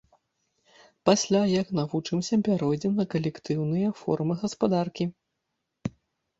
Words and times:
Пасля, 1.09 1.41
як 1.61 1.67
навучымся, 1.81 2.33
пяройдзем 2.49 2.93
на 3.03 3.07
калектыўныя 3.17 3.95
формы 4.03 4.33
гаспадаркі. 4.43 5.05